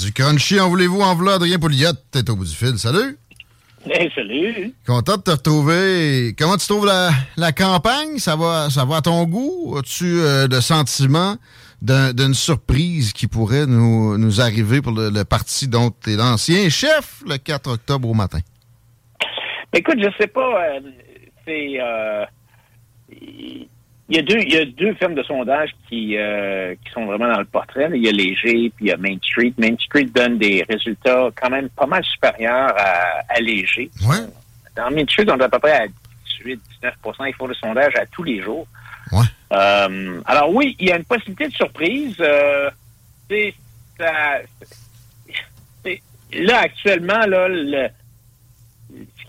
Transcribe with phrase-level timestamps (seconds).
[0.00, 2.78] Du crunchy, en voulez-vous, en v'là, Adrien Pouliot, t'es au bout du fil.
[2.78, 3.16] Salut!
[3.86, 4.72] Hey, salut!
[4.86, 6.34] Content de te retrouver.
[6.38, 8.18] Comment tu trouves la, la campagne?
[8.18, 9.76] Ça va, ça va à ton goût?
[9.78, 11.36] As-tu euh, le sentiment
[11.82, 16.16] d'un- d'une surprise qui pourrait nous, nous arriver pour le, le parti dont tu es
[16.16, 18.38] l'ancien chef le 4 octobre au matin?
[19.72, 20.80] Écoute, je sais pas, euh,
[21.46, 21.76] c'est...
[21.80, 22.24] euh,
[24.08, 27.06] il y, a deux, il y a deux firmes de sondage qui, euh, qui sont
[27.06, 27.88] vraiment dans le portrait.
[27.94, 29.52] Il y a Léger puis il y a Main Street.
[29.56, 33.90] Main Street donne des résultats quand même pas mal supérieurs à, à Léger.
[34.06, 34.16] Ouais.
[34.76, 35.86] Dans Main Street, on est à peu près à
[36.44, 38.66] 18-19% Ils font le sondage à tous les jours.
[39.12, 39.24] Ouais.
[39.52, 42.16] Euh, alors oui, il y a une possibilité de surprise.
[42.20, 42.70] Euh,
[43.30, 43.54] c'est-
[43.98, 44.40] ça-
[45.82, 47.88] c'est- là, actuellement, là, le,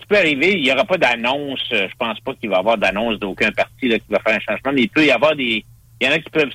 [0.06, 1.60] qui peut arriver, il n'y aura pas d'annonce.
[1.72, 4.36] euh, Je pense pas qu'il va y avoir d'annonce d'aucun parti là, qui va faire
[4.36, 5.64] un changement, mais il peut y avoir des.
[6.00, 6.50] Il y en a qui peuvent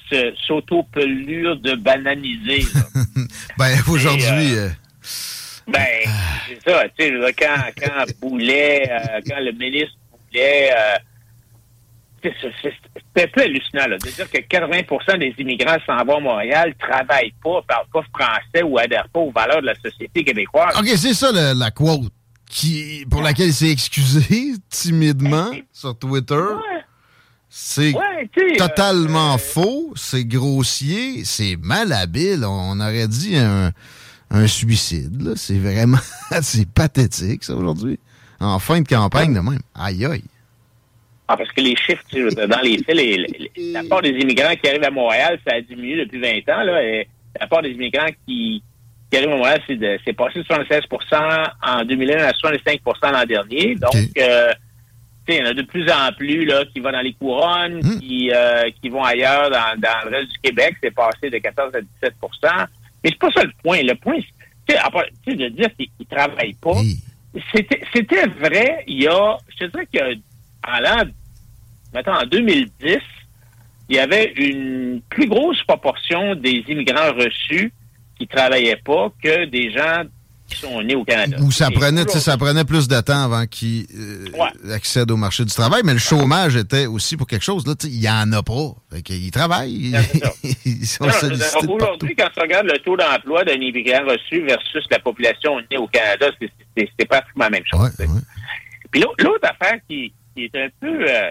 [0.48, 2.64] s'auto-pelure de bananiser.
[3.58, 4.70] Ben, aujourd'hui, euh,
[5.68, 5.86] Ben,
[6.48, 10.98] c'est ça, tu sais, quand, quand Boulet, euh, quand le ministre Boulet, euh,
[12.24, 16.74] c'est- un peu hallucinant, là, de dire que 80% des immigrants s'en vont à Montréal,
[16.80, 20.78] travaillent pas, parlent pas français ou adhèrent pas aux valeurs de la société québécoise.
[20.80, 22.12] OK, c'est ça le- la quote
[22.52, 26.36] qui, pour laquelle il s'est excusé timidement sur Twitter.
[26.36, 26.84] Ouais,
[27.50, 32.44] C'est ouais, totalement euh, faux, c'est grossier, c'est malhabile.
[32.46, 33.72] On aurait dit un,
[34.30, 35.34] un suicide.
[35.38, 35.98] C'est vraiment,
[36.42, 37.98] c'est pathétique ça aujourd'hui.
[38.42, 39.60] En fin de campagne de même.
[39.76, 40.24] Aïe aïe.
[41.28, 43.16] Ah, parce que les chiffres, tu sais, dans les faits, les-
[43.56, 46.64] les- la part des immigrants qui arrivent à Montréal, ça a diminué depuis 20 ans.
[46.64, 47.08] Là, et
[47.40, 48.62] la part des immigrants qui,
[49.28, 53.76] Montréal, c'est, de- c'est passé de 76% en 2001 à 65% l'an dernier.
[53.76, 54.18] Donc, OK.
[54.18, 54.52] euh,
[55.28, 57.14] tu sais, il y en a de plus en plus là, qui vont dans les
[57.14, 58.00] couronnes, Hmm.
[58.00, 60.76] qui, euh, qui vont ailleurs dans, dans le reste du Québec.
[60.82, 62.66] C'est passé de 14 à 17%
[63.04, 63.82] Mais c'est pas ça le point.
[63.84, 64.18] Le point,
[64.68, 66.74] c'est de dire qu'ils ne travaillent pas.
[67.54, 71.04] C'était, c'était vrai il y a, je te dirais qu'en l'an,
[71.94, 72.98] mettons, en 2010,
[73.90, 77.72] il y avait une plus grosse proportion des immigrants reçus
[78.18, 80.04] qui travaillaient pas que des gens
[80.48, 81.38] qui sont nés au Canada.
[81.40, 84.74] Où ça prenait, ça prenait plus de temps avant qu'ils euh, Ouais.
[84.74, 87.66] accèdent au marché du travail, mais le chômage était aussi pour quelque chose.
[87.66, 88.74] Là, il y en a pas.
[88.92, 89.94] Fait travaillent.
[90.66, 91.72] Ils sont partout.
[91.72, 95.88] Aujourd'hui, quand tu regardes le taux d'emploi d'un immigrant reçu versus la population née au
[95.88, 97.80] Canada, c'est, pratiquement la même chose.
[97.98, 98.22] Ouais, ouais.
[98.92, 101.10] Puis l'au- l'autre affaire qui, qui est un peu...
[101.10, 101.30] euh,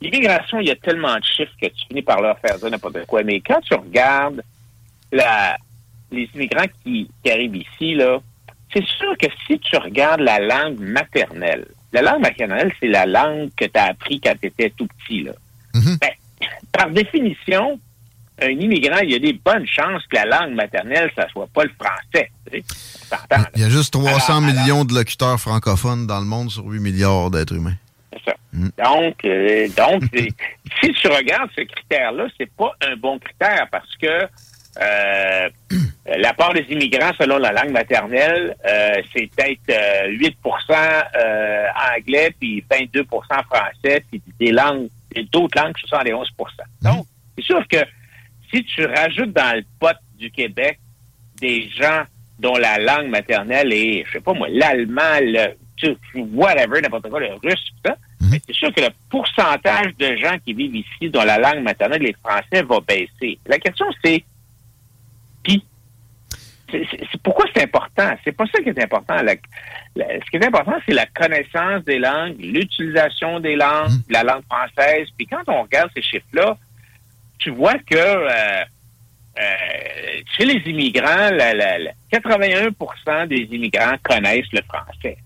[0.00, 3.06] l'immigration, il y a tellement de chiffres que tu finis par leur faire dire n'importe
[3.06, 3.22] quoi.
[3.22, 4.42] Mais quand tu regardes
[5.12, 5.56] la,
[6.10, 8.18] les immigrants qui, qui arrivent ici, là,
[8.72, 13.50] c'est sûr que si tu regardes la langue maternelle, la langue maternelle, c'est la langue
[13.56, 15.22] que tu as appris quand tu étais tout petit.
[15.22, 15.32] Là.
[15.74, 15.98] Mhm.
[16.00, 16.10] Ben,
[16.72, 17.78] par définition,
[18.40, 21.64] un immigrant, il y a des bonnes chances que la langue maternelle, ça soit pas
[21.64, 22.30] le français.
[22.50, 22.64] tu sais.
[23.56, 26.64] Il y a juste 300 Alors, alors- millions de locuteurs francophones dans le monde sur
[26.64, 27.76] 8 milliards d'êtres humains.
[28.14, 28.36] C'est ça.
[28.54, 28.68] Mm.
[28.82, 30.02] Donc, euh, donc
[30.82, 34.26] si tu regardes ce critère-là, c'est pas un bon critère parce que
[34.80, 35.48] euh,
[36.06, 40.34] la part des immigrants selon la langue maternelle, euh, c'est peut-être euh, 8%
[41.16, 43.04] euh, anglais, puis 22%
[43.44, 44.88] français, puis des langues,
[45.30, 46.28] d'autres langues, 71
[46.82, 47.06] Donc,
[47.36, 47.78] c'est sûr que
[48.52, 50.78] si tu rajoutes dans le pot du Québec
[51.40, 52.02] des gens
[52.38, 55.54] dont la langue maternelle est, je sais pas moi, l'allemand, le
[56.14, 57.96] whatever, n'importe quoi, le russe, tout ça,
[58.30, 62.06] mais c'est sûr que le pourcentage de gens qui vivent ici dont la langue maternelle
[62.06, 63.38] est français va baisser.
[63.46, 64.22] La question, c'est?
[66.72, 68.10] C'est- pourquoi c'est important?
[68.24, 69.14] C'est pas ça qui est important.
[69.22, 69.34] La-
[69.96, 74.42] la- ce qui est important, c'est la connaissance des langues, l'utilisation des langues, la langue
[74.50, 75.06] française.
[75.16, 76.56] Puis quand on regarde ces chiffres-là,
[77.38, 78.62] tu vois que euh,
[80.36, 81.78] chez les immigrants, la, la,
[82.12, 85.16] 81% des immigrants connaissent le français.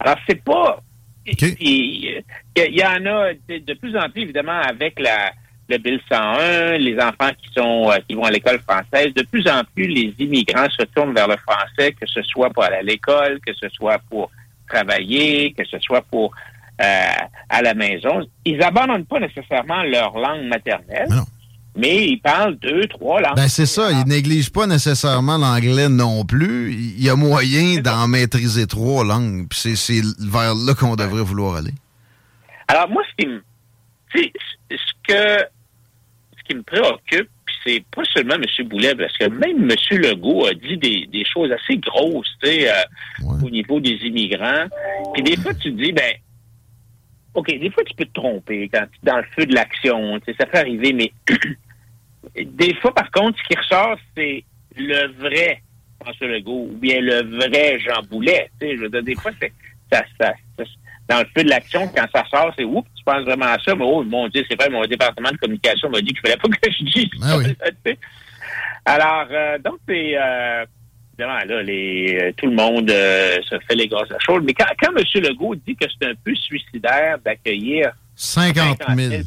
[0.00, 0.80] Alors, c'est pas...
[1.26, 2.22] Il
[2.56, 5.30] y, en a de plus en plus, évidemment, avec la,
[5.68, 9.46] le Bill 101, les enfants qui sont euh, qui vont à l'école française, de plus
[9.48, 12.82] en plus les immigrants se tournent vers le français, que ce soit pour aller à
[12.82, 14.30] l'école, que ce soit pour
[14.68, 16.34] travailler, que ce soit pour
[16.80, 17.10] euh,
[17.48, 18.26] à la maison.
[18.44, 21.08] Ils abandonnent pas nécessairement leur langue maternelle.
[21.76, 23.36] Mais ils parlent deux, trois langues.
[23.36, 26.72] Ben c'est ça, ils négligent pas nécessairement l'anglais non plus.
[26.72, 29.46] Il y a moyen d'en maîtriser trois langues.
[29.48, 31.74] Puis c'est vers là qu'on devrait vouloir aller.
[32.66, 33.42] Alors moi, ce qui me,
[34.12, 35.44] ce que
[36.48, 37.28] qui me préoccupe,
[37.64, 38.66] c'est pas seulement M.
[38.66, 39.98] Boulet, parce que même M.
[39.98, 44.66] Legault a dit des, choses assez grosses, tu sais, euh, au niveau des immigrants.
[45.14, 46.14] Puis des fois, tu te dis, ben,
[47.34, 50.18] OK, des fois, tu peux te tromper quand tu es dans le feu de l'action.
[50.38, 51.12] Ça peut arriver, mais
[52.44, 54.44] des fois, par contre, ce qui ressort, c'est
[54.76, 55.62] le vrai
[56.00, 58.50] François Legault ou bien le vrai Jean Boulet.
[58.60, 59.52] Je veux dire, des fois, c'est
[59.92, 60.32] ça, ça,
[61.08, 63.74] dans le feu de l'action, quand ça sort, c'est oups, tu penses vraiment à ça,
[63.74, 66.48] mais oh mon Dieu, c'est vrai, mon département de communication m'a dit qu'il fallait pas
[66.62, 67.90] que je dise ah ça.
[68.84, 70.64] Alors, euh, donc, c'est euh,
[71.18, 74.42] évidemment, là, les, euh, tout le monde euh, se fait les grosses choses.
[74.44, 75.04] Mais quand, quand M.
[75.22, 79.22] Legault dit que c'est un peu suicidaire d'accueillir 50 000.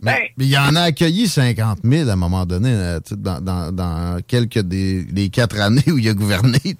[0.00, 3.72] Ben, mais, il y en a accueilli 50 000 à un moment donné, dans, dans,
[3.74, 6.76] dans, quelques des les quatre années où il a gouverné.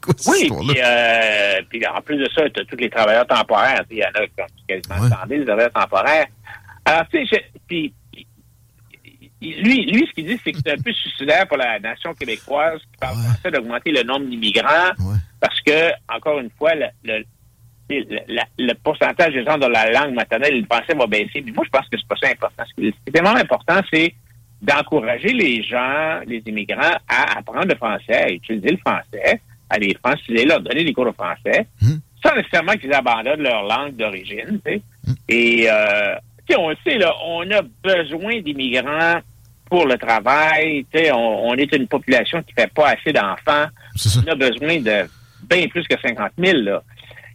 [0.00, 3.82] Quoi, oui, puis, euh, puis, en plus de ça, tu as tous les travailleurs temporaires.
[3.90, 5.10] Il y en a quasiment ouais.
[5.10, 6.26] 100 000 travailleurs temporaires.
[6.84, 7.92] Alors, tu sais, puis
[9.40, 12.80] lui, lui, ce qu'il dit, c'est que c'est un peu suicidaire pour la nation québécoise
[12.80, 14.92] qui parle français d'augmenter le nombre d'immigrants
[15.40, 17.24] parce que, encore une fois, le,
[17.90, 21.42] le, pourcentage des gens dans la langue maternelle, le français va baisser.
[21.44, 22.64] Mais moi, je pense que c'est pas ça important.
[22.68, 24.14] Ce qui est vraiment important, c'est
[24.60, 29.40] d'encourager les gens, les immigrants, à apprendre le français, à utiliser le français,
[29.70, 32.00] à les franciser, leur donner des cours de français, hum.
[32.24, 34.60] sans nécessairement qu'ils abandonnent leur langue d'origine.
[35.06, 35.14] Hum.
[35.28, 36.14] Et euh,
[36.56, 39.20] on sait, là, on a besoin d'immigrants
[39.68, 40.86] pour le travail.
[41.12, 43.66] On, on est une population qui fait pas assez d'enfants.
[44.24, 45.08] On a besoin de
[45.48, 46.58] bien plus que 50 000.
[46.62, 46.82] Là.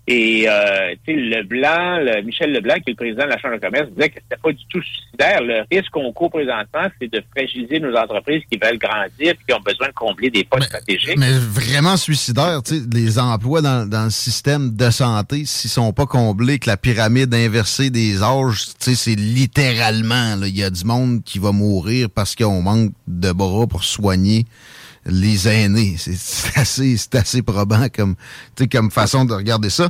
[0.05, 3.89] Et euh, Leblanc, le, Michel Leblanc, qui est le président de la Chambre de commerce,
[3.91, 5.41] disait que c'était pas du tout suicidaire.
[5.41, 9.53] Le risque qu'on court présentement, c'est de fragiliser nos entreprises qui veulent grandir et qui
[9.53, 11.17] ont besoin de combler des postes stratégiques.
[11.17, 15.93] Mais vraiment suicidaire, tu sais, les emplois dans, dans, le système de santé, s'ils sont
[15.93, 20.69] pas comblés, que la pyramide inversée des âges, tu sais, c'est littéralement, il y a
[20.69, 24.45] du monde qui va mourir parce qu'on manque de bras pour soigner
[25.05, 25.95] les aînés.
[25.97, 28.15] C'est assez, assez probant comme,
[28.71, 29.89] comme façon de regarder ça.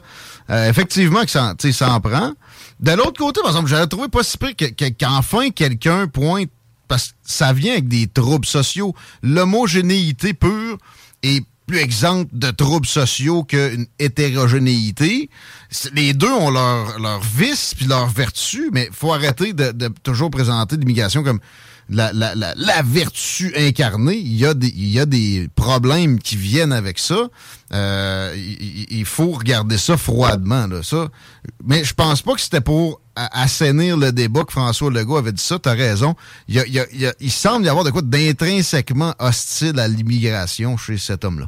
[0.50, 2.34] Euh, effectivement que ça, ça en prend.
[2.80, 4.54] De l'autre côté, par exemple, j'avais trouvé pas si pire
[5.00, 6.50] qu'enfin quelqu'un pointe,
[6.88, 8.94] parce que ça vient avec des troubles sociaux.
[9.22, 10.78] L'homogénéité pure
[11.22, 15.30] est plus exempte de troubles sociaux qu'une hétérogénéité.
[15.94, 20.30] Les deux ont leurs leur vices puis leurs vertus, mais faut arrêter de, de toujours
[20.30, 21.40] présenter l'immigration comme
[21.90, 24.16] la, la, la, vertu incarnée.
[24.16, 27.28] Il y, a des, il y a des problèmes qui viennent avec ça.
[27.74, 30.68] Euh, il, faut regarder ça froidement.
[30.68, 31.08] Là, ça.
[31.64, 35.44] Mais je pense pas que c'était pour assainir le débat que François Legault avait dit
[35.44, 35.60] ça.
[35.60, 36.16] Tu as raison.
[36.48, 40.98] Il, y a, il, il semble y avoir de quoi d'intrinsèquement hostile à l'immigration chez
[40.98, 41.48] cet homme-là.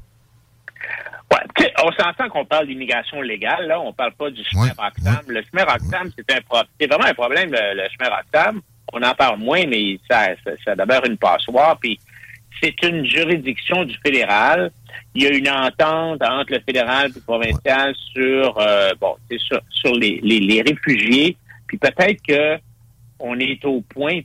[1.32, 3.80] Ouais, on s'entend qu'on parle d'immigration légale, là.
[3.80, 6.40] On parle pas du chemin ouais, Le chemin Roxham, c'est un
[6.80, 8.62] c'est vraiment un problème, le, le chemin Roxham
[8.94, 10.30] on en parle moins, mais ça,
[10.64, 11.78] ça, d'abord une passoire.
[11.80, 12.00] Puis
[12.62, 14.72] c'est une juridiction du fédéral.
[15.14, 19.40] Il y a une entente entre le fédéral et le provincial sur euh, bon, c'est
[19.40, 21.36] sur, sur les, les, réfugiés.
[21.68, 22.58] Puis peut-être que
[23.20, 24.22] on est au point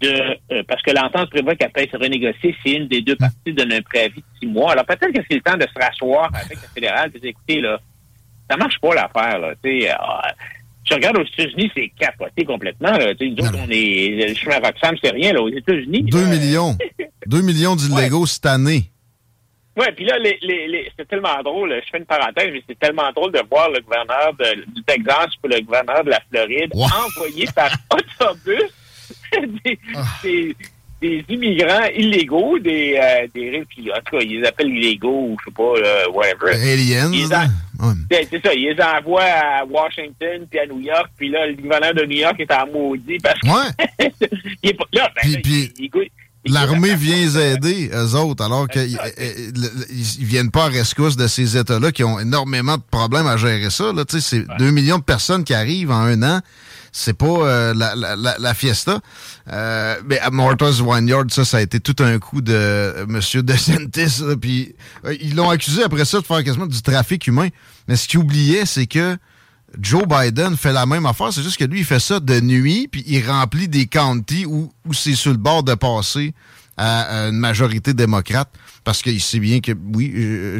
[0.00, 3.52] de euh, parce que l'entente prévoit qu'elle peut être renégociée si une des deux parties
[3.52, 4.72] donne un préavis de six mois.
[4.72, 7.60] Alors peut-être que c'est le temps de se rasseoir avec le fédéral et dire écoutez,
[7.60, 7.80] là,
[8.50, 9.52] ça marche pas l'affaire, là.
[9.64, 9.92] Euh,
[10.90, 12.90] tu regardes aux États-Unis, c'est capoté complètement.
[12.90, 13.14] Là.
[13.14, 15.32] Tu sais, on est, le chemin Roxham, c'est rien.
[15.32, 15.40] Là.
[15.40, 16.02] Aux États-Unis.
[16.02, 16.76] 2 millions.
[17.26, 18.90] 2 millions d'illégaux cette année.
[19.76, 21.72] Oui, puis là, les, les, c'est tellement drôle.
[21.84, 25.28] Je fais une parenthèse, mais c'est tellement drôle de voir le gouverneur de, du Texas
[25.44, 28.72] ou le gouverneur de la Floride envoyer par autobus
[29.64, 30.56] des, ah des
[31.02, 33.92] immigrants illégaux, des, euh, des réfugiés.
[33.92, 36.52] En tout cas, ils les appellent illégaux ou je sais pas, euh, whatever.
[36.52, 37.10] Aliens.
[38.10, 41.94] C'est ça, ils les envoient à Washington puis à New York, puis là, le gouverneur
[41.94, 43.48] de New York est en maudit parce que...
[43.48, 44.08] Ouais.
[44.62, 45.72] il est pas, là, ben, puis,
[46.46, 48.98] L'armée vient les aider, eux autres, alors qu'ils
[49.90, 53.68] ils viennent pas à rescousse de ces États-là qui ont énormément de problèmes à gérer
[53.68, 53.92] ça.
[53.92, 54.04] Là.
[54.08, 56.40] C'est 2 millions de personnes qui arrivent en un an
[56.92, 59.00] c'est pas euh, la, la, la, fiesta.
[59.52, 63.42] Euh, mais à Martha's Vineyard, ça, ça a été tout un coup de euh, Monsieur
[63.42, 64.22] DeSantis.
[64.40, 64.74] Puis
[65.20, 67.48] ils l'ont accusé après ça de faire quasiment du trafic humain.
[67.88, 69.16] Mais ce qu'il oubliait, c'est que
[69.78, 71.32] Joe Biden fait la même affaire.
[71.32, 74.72] C'est juste que lui, il fait ça de nuit, puis il remplit des counties où,
[74.92, 76.34] c'est sur le bord de passer
[76.76, 78.48] à une majorité démocrate
[78.84, 80.10] parce qu'il sait bien que, oui,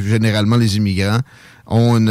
[0.04, 1.20] généralement, les immigrants
[1.66, 2.04] ont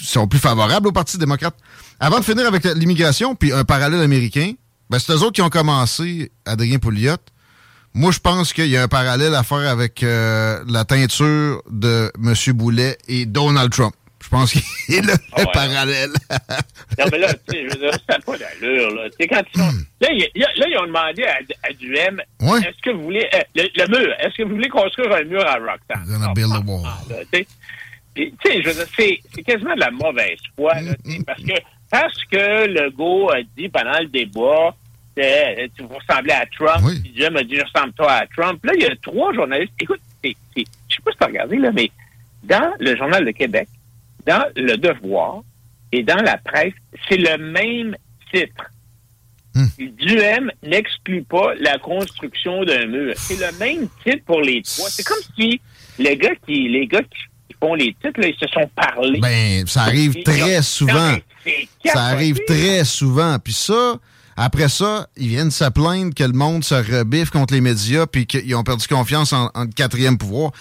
[0.00, 1.54] sont plus favorables au Parti démocrate.
[1.98, 4.52] Avant de finir avec l'immigration, puis un parallèle américain,
[4.90, 7.16] ben c'est eux autres qui ont commencé, Adrien Pouliot.
[7.94, 12.12] Moi, je pense qu'il y a un parallèle à faire avec euh, la teinture de
[12.22, 12.34] M.
[12.54, 13.94] Boulet et Donald Trump.
[14.22, 14.60] Je pense qu'il
[14.94, 16.10] y a le ah parallèle.
[16.98, 19.08] non, mais là, tu sais, je veux dire, ça n'a pas d'allure, là.
[19.08, 19.72] Tu sais, quand ils sont...
[19.72, 19.84] Hmm.
[20.00, 23.26] là, là, ils ont demandé à, à Duhem, est-ce que vous voulez...
[23.32, 26.04] Euh, le, mur, est-ce que vous voulez construire un mur à Rocktown?
[26.06, 26.84] Gonna build a wall.
[27.32, 27.46] tu
[28.44, 28.86] sais, je veux dire,
[29.34, 31.52] c'est quasiment de la mauvaise foi, là, hmm, hmm, parce que
[31.90, 34.74] parce que Legault a dit pendant le débat,
[35.16, 37.00] tu vous ressemblez à Trump, oui.
[37.00, 38.64] puis Dieu m'a dit, ressemble-toi à Trump.
[38.64, 39.72] Là, il y a trois journalistes.
[39.80, 41.90] Écoute, je sais pas si tu as regardé, là, mais
[42.42, 43.68] dans le Journal de Québec,
[44.26, 45.42] dans Le Devoir
[45.92, 46.74] et dans la presse,
[47.08, 47.96] c'est le même
[48.32, 48.70] titre.
[49.54, 49.66] Hmm.
[49.78, 53.14] Duhem n'exclut pas la construction d'un mur.
[53.16, 54.90] C'est le même titre pour les trois.
[54.90, 55.60] C'est comme si
[55.98, 59.18] les gars qui, les gars qui font les titres, là, ils se sont parlé.
[59.18, 61.16] Ben, ça arrive très souvent.
[61.84, 63.38] Ça arrive très souvent.
[63.38, 63.98] Puis ça,
[64.36, 68.26] après ça, ils viennent se plaindre que le monde se rebiffe contre les médias puis
[68.26, 70.52] qu'ils ont perdu confiance en, en quatrième pouvoir.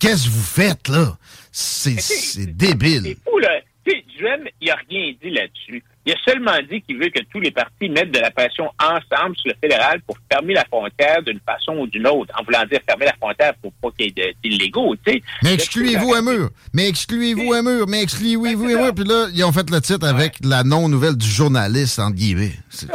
[0.00, 1.16] Qu'est-ce que vous faites, là?
[1.52, 3.02] C'est débile.
[3.04, 3.48] C'est fou, là.
[3.86, 5.82] Tu sais, Duhem, il n'a rien dit là-dessus.
[6.06, 9.36] Il a seulement dit qu'il veut que tous les partis mettent de la pression ensemble
[9.36, 12.80] sur le fédéral pour fermer la frontière d'une façon ou d'une autre, en voulant dire
[12.86, 15.22] fermer la frontière pour pas qu'il y ait d'illégaux, tu sais.
[15.42, 16.50] Mais excluez-vous un mur!
[16.74, 17.86] Mais excluez-vous un mur!
[17.88, 18.94] Mais excluez-vous un mur!
[18.94, 22.52] Puis là, ils ont fait le titre avec la non-nouvelle du journaliste, entre guillemets.
[22.68, 22.88] C'est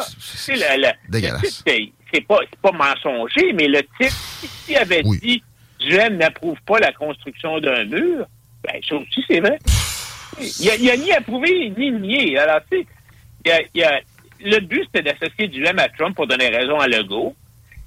[1.10, 1.64] dégueulasse.
[2.12, 4.16] C'est pas, pas mensonger, mais le titre,
[4.66, 5.44] s'il avait dit
[5.80, 8.26] «Duhem n'approuve pas la construction d'un mur»,
[8.64, 9.58] ben, ça aussi, c'est vrai.
[10.40, 12.38] Il n'y a, ni approuvé ni nié.
[12.38, 12.88] Alors, tu sais,
[13.46, 14.02] y a,
[14.44, 17.36] le but, c'était d'associer du M à Trump pour donner raison à Legault.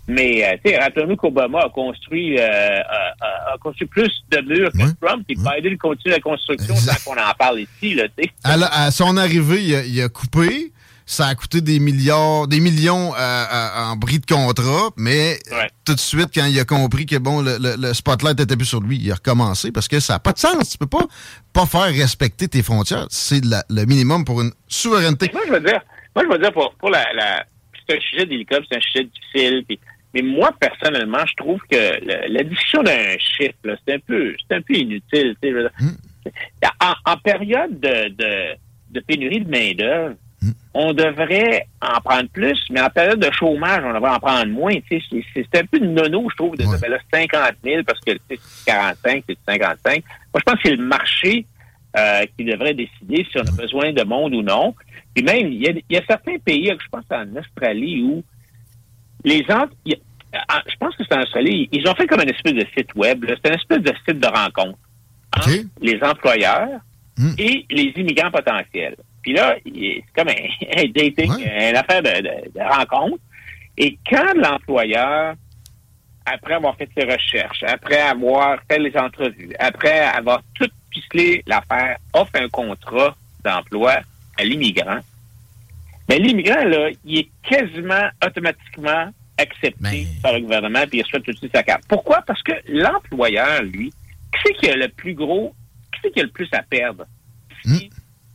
[0.08, 5.00] Mais, euh, tu sais, rappelons-nous qu'Obama a construit, euh, a, construit plus de murs que
[5.00, 8.30] Trump, puis Biden continue la construction sans qu'on en parle ici, là, tu sais.
[8.42, 10.72] À, son arrivée, il a, coupé.
[11.06, 15.38] Ça a coûté des milliards, des millions euh, en bris de contrat, mais
[15.84, 18.98] tout de suite, quand il a compris que bon, le, spotlight était plus sur lui,
[19.02, 20.70] il a recommencé parce que ça n'a pas de sens.
[20.70, 21.06] Tu peux pas
[21.52, 23.06] pas faire respecter tes frontières.
[23.10, 25.30] C'est le minimum pour une souveraineté.
[25.32, 25.80] Moi, je veux dire,
[26.14, 27.04] moi, je veux dire pour, pour la,
[27.88, 29.64] c'est un sujet délicat, c'est un sujet difficile.
[30.14, 33.54] mais moi, personnellement, je trouve que la discussion d'un chiffre,
[33.86, 35.36] c'est un peu, c'est un peu inutile.
[35.80, 35.90] Hmm.
[37.06, 38.56] En, période de, de,
[38.90, 40.14] de pénurie de main
[40.74, 44.74] on devrait en prendre plus, mais en période de chômage, on devrait en prendre moins.
[44.88, 46.98] C'est un peu de nono, je trouve, de ouais.
[47.12, 49.92] 50 000 parce que c'est 45, c'est 55.
[49.92, 50.02] Moi,
[50.34, 51.46] je pense que c'est le marché
[51.96, 54.74] euh, qui devrait décider si on a besoin de monde ou non.
[55.14, 58.24] Puis même, il y a, certains pays, je pense en Australie, où
[59.24, 59.74] les entre,
[60.48, 62.94] ah, je pense que c'est en Australie, ils ont fait comme une espèce de site
[62.94, 63.24] web.
[63.28, 64.78] C'est une espèce de site de rencontre
[65.36, 66.80] entre les employeurs
[67.18, 67.34] hmm.
[67.38, 68.96] et les immigrants potentiels.
[69.22, 73.18] Puis là, c'est comme un, dating, une affaire de, rencontre.
[73.78, 75.34] Et quand l'employeur,
[76.26, 81.96] après avoir fait ses recherches, après avoir fait les entrevues, après avoir tout ficelé l'affaire,
[82.12, 84.00] offre un contrat d'emploi
[84.38, 85.00] à l'immigrant,
[86.08, 91.20] mais ben, l'immigrant, là, il est quasiment automatiquement accepté par le gouvernement puis il reçoit
[91.20, 91.84] tout de suite sa carte.
[91.88, 92.22] Pourquoi?
[92.26, 95.54] Parce que l'employeur, lui, qui c'est qui a le plus gros,
[95.92, 97.06] qui c'est qui a le plus à perdre?
[97.64, 97.78] Hmm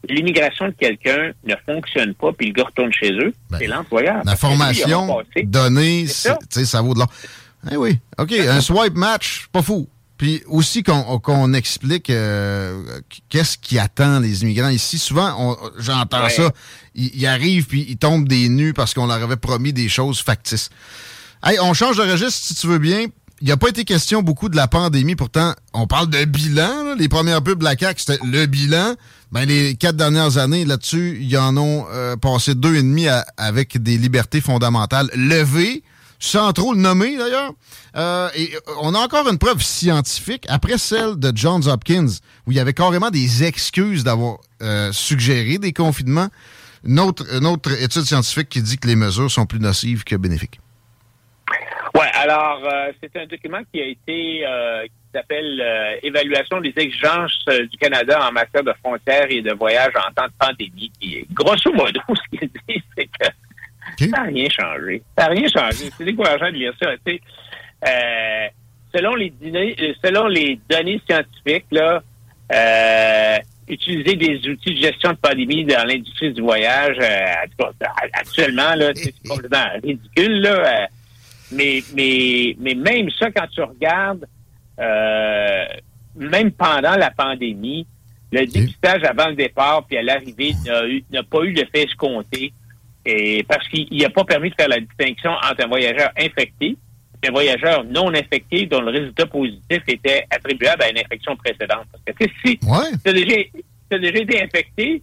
[0.08, 4.22] l'immigration de quelqu'un ne fonctionne pas, puis le gars retourne chez eux, ben, c'est l'employeur.
[4.26, 7.12] La formation donnée, ça vaut de l'or.
[7.72, 9.88] Eh oui, OK, un swipe match, pas fou.
[10.18, 13.00] Puis aussi qu'on explique euh,
[13.30, 14.98] qu'est-ce qui attend les immigrants ici.
[14.98, 16.52] Souvent, j'entends ça.
[16.96, 20.70] Ils, arrivent puis ils tombent des nus parce qu'on leur avait promis des choses factices.
[21.44, 23.06] Hey, on change de registre si tu veux bien.
[23.40, 25.16] Il n'y a pas été question beaucoup de la pandémie.
[25.16, 26.96] Pourtant, on parle de bilan.
[26.98, 28.96] Les premières pubs de la CAQ, c'était le bilan.
[29.32, 33.06] Ben, les quatre dernières années, là-dessus, ils en ont euh, passé deux et demi
[33.38, 35.84] avec des libertés fondamentales levées,
[36.18, 37.54] sans trop le nommer d'ailleurs.
[37.96, 42.10] Euh, et euh, on a encore une preuve scientifique, après celle de Johns Hopkins,
[42.48, 44.38] où il y avait carrément des excuses d'avoir
[44.92, 46.30] suggéré des confinements.
[46.84, 50.16] Une autre, une autre étude scientifique qui dit que les mesures sont plus nocives que
[50.16, 50.60] bénéfiques.
[51.98, 52.62] Oui, alors
[53.02, 54.46] c'est un document qui a été
[55.08, 59.54] qui s'appelle euh, Évaluation des exigences euh, du Canada en matière de frontières et de
[59.54, 60.92] voyages en temps de pandémie.
[61.00, 63.26] Qui, grosso modo, ce qu'il dit, c'est que
[64.00, 65.02] ça n'a rien changé.
[65.18, 65.90] Ça n'a rien changé.
[65.98, 66.90] C'est décourageant de lire ça.
[66.90, 68.48] Euh,
[68.94, 72.02] selon les données, selon les données scientifiques, là,
[73.68, 76.98] utiliser des outils de gestion de pandémie dans l'industrie du voyage,
[78.14, 80.42] actuellement, là, c'est complètement ridicule.
[80.42, 80.88] Là,
[81.52, 84.26] mais, mais, mais même ça, quand tu regardes,
[84.80, 85.66] euh,
[86.16, 87.86] même pendant la pandémie,
[88.32, 90.54] le dépistage avant le départ puis à l'arrivée
[91.12, 92.54] n'a pas eu l'effet escompté.
[93.06, 96.76] Et parce qu'il n'a pas permis de faire la distinction entre un voyageur infecté
[97.24, 101.88] et un voyageur non infecté dont le résultat positif était attribuable à une infection précédente.
[102.06, 105.02] Parce que si tu as, déjà été infecté,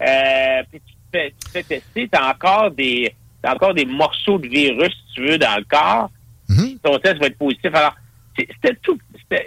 [0.00, 3.12] euh, puis tu te fais, tu fais tester, tu as encore des
[3.48, 6.10] encore des morceaux de virus, si tu veux, dans le corps.
[6.48, 6.78] Mhm.
[6.82, 7.74] Ton test va être positif.
[7.74, 7.94] Alors,
[8.36, 8.98] c'était tout.
[9.30, 9.46] C'était.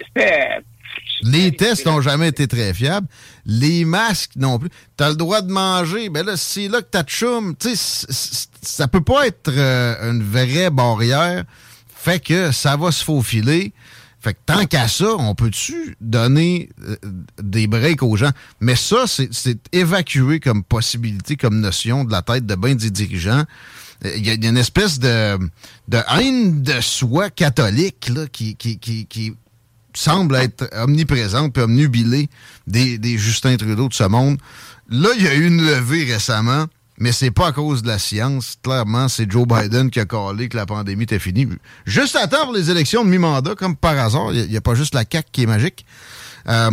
[1.24, 3.08] Les tests n'ont jamais été très fiables.
[3.46, 4.70] Les masques non plus.
[4.98, 6.10] Tu as le droit de manger.
[6.10, 7.56] Ben là, c'est là que tu chum.
[7.58, 11.44] Tu sais, ça peut pas être euh, une vraie barrière.
[11.96, 13.74] Fait que ça va se faufiler.
[14.20, 16.96] Fait que tant qu'à ça, on peut-tu donner euh,
[17.42, 18.32] des breaks aux gens?
[18.62, 23.44] Mais ça, c'est évacué comme possibilité, comme notion de la tête de bien des dirigeants.
[24.04, 25.38] Il y, a une espèce de,
[25.88, 29.34] de haine de soi catholique là, qui, qui, qui,
[29.96, 32.28] semble être omniprésente puis omnubilée
[32.66, 34.40] des, des Justin Trudeau de ce monde.
[34.90, 36.66] Là, il y a eu une levée récemment,
[36.98, 38.58] mais c'est pas à cause de la science.
[38.64, 41.48] Clairement, c'est Joe Biden qui a calé que la pandémie était finie.
[41.86, 44.34] Juste à temps pour les élections de mi-mandat, comme par hasard.
[44.34, 45.86] Il n'y a, pas juste la CAQ qui est magique.
[46.50, 46.72] Euh,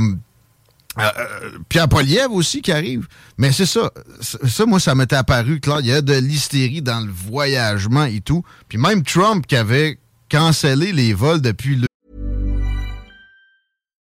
[1.00, 3.07] euh, euh, Pierre Poliev aussi qui arrive.
[3.38, 3.90] Mais c'est ça.
[4.21, 5.80] Ça, moi, ça m'était apparu, clair.
[5.80, 8.42] Il y a de l'hystérie dans le voyagement et tout.
[8.69, 11.87] Puis même Trump qui avait cancellé les vols depuis le.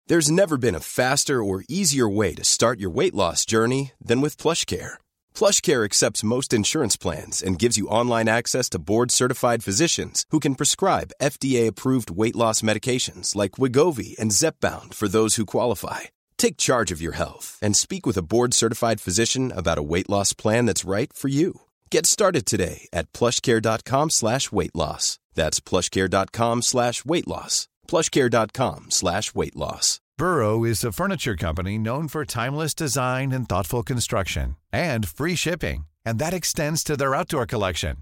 [0.07, 4.21] There's never been a faster or easier way to start your weight loss journey than
[4.21, 4.99] with PlushCare.
[5.33, 10.53] PlushCare accepts most insurance plans and gives you online access to board-certified physicians who can
[10.53, 16.01] prescribe FDA-approved weight loss medications like Wigovi and Zepbound for those who qualify.
[16.37, 20.09] Take charge of your health and speak with a board certified physician about a weight
[20.09, 21.61] loss plan that's right for you.
[21.91, 25.17] Get started today at plushcare.com slash weight loss.
[25.33, 27.67] That's plushcare.com slash weight loss.
[27.87, 30.01] Plushcare.com slash weight loss.
[30.17, 35.85] Burrow is a furniture company known for timeless design and thoughtful construction and free shipping,
[36.05, 37.98] and that extends to their outdoor collection.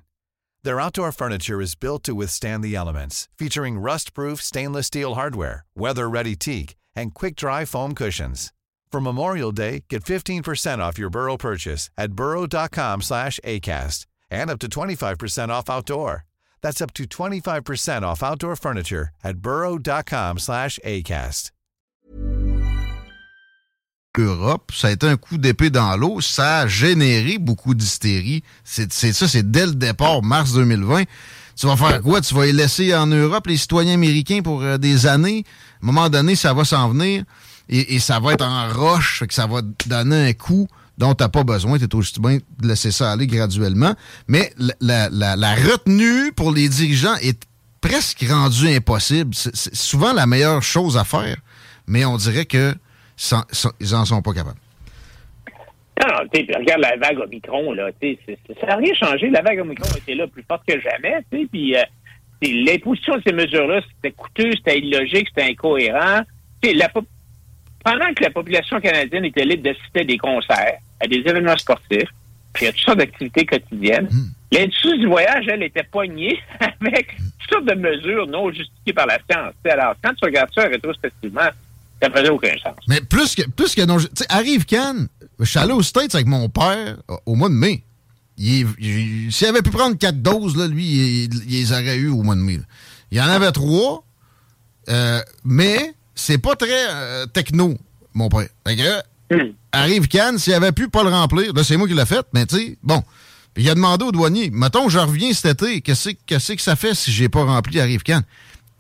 [0.63, 5.65] Their outdoor furniture is built to withstand the elements, featuring rust proof stainless steel hardware,
[5.76, 8.52] weather ready teak and quick-dry foam cushions.
[8.92, 14.60] For Memorial Day, get 15% off your Burrow purchase at burrow.com slash ACAST and up
[14.60, 16.26] to 25% off outdoor.
[16.62, 21.50] That's up to 25% off outdoor furniture at burrow.com slash ACAST.
[24.16, 26.22] Europe, ça a été un coup d'épée dans l'eau.
[26.22, 28.44] Ça a généré beaucoup d'hystérie.
[28.64, 31.06] C'est ça, c'est dès le départ, mars 2020.
[31.56, 32.22] Tu vas faire quoi?
[32.22, 35.44] Tu vas les laisser en Europe, les citoyens américains, pour euh, des années.
[35.82, 37.24] À un moment donné, ça va s'en venir
[37.70, 41.30] et, ça va être en roche, que ça va donner un coup dont tu n'as
[41.30, 41.78] pas besoin.
[41.78, 43.94] Tu es aussi bien de laisser ça aller graduellement.
[44.28, 47.42] Mais la, retenue pour les dirigeants est
[47.82, 49.34] presque rendue impossible.
[49.36, 51.38] C'est souvent la meilleure chose à faire,
[51.88, 52.76] mais on dirait que
[53.80, 54.60] ils n'en sont pas capables.
[56.02, 59.30] Non, tu regarde la vague Omicron, là, ça n'a rien changé.
[59.30, 61.84] La vague Omicron était là plus forte que jamais, tu puis euh,
[62.42, 66.22] l'imposition de ces mesures-là, c'était coûteux, c'était illogique, c'était incohérent.
[66.64, 66.90] La,
[67.84, 72.10] pendant que la population canadienne était libre d'assister à des concerts, à des événements sportifs,
[72.54, 74.32] puis à toutes sortes d'activités quotidiennes, hmm.
[74.52, 79.18] l'industrie du voyage, elle, était poignée avec toutes sortes de mesures non justifiées par la
[79.30, 79.54] science.
[79.66, 81.50] alors, quand tu regardes ça rétrospectivement,
[82.04, 82.76] ça faisait aucun sens.
[82.88, 83.98] Mais plus que, plus que non...
[84.30, 85.08] Arrive Cannes,
[85.39, 87.84] je suis allé aux States avec mon père au mois de mai.
[88.38, 92.42] S'il avait pu prendre quatre doses, là, lui, il, les aurait eu au mois de
[92.42, 92.60] mai.
[93.12, 94.04] Il y en avait trois,
[94.89, 97.78] euh, mais c'est pas très euh, techno,
[98.13, 98.50] mon père.
[99.32, 99.54] Hmm.
[99.72, 102.46] arrive Cannes, s'il avait pu pas le remplir, là, c'est moi qui l'ai fait, mais
[102.46, 103.04] tu sais, bon.
[103.56, 107.12] Il a demandé au douanier, mettons, je reviens cet été, qu'est-ce que ça fait si
[107.12, 108.24] j'ai pas rempli Arrive Cannes?